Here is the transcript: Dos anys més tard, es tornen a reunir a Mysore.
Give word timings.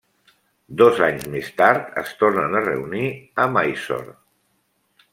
Dos 0.81 1.01
anys 1.07 1.27
més 1.35 1.51
tard, 1.59 1.93
es 2.05 2.17
tornen 2.23 2.57
a 2.57 2.65
reunir 2.71 3.07
a 3.45 3.49
Mysore. 3.59 4.21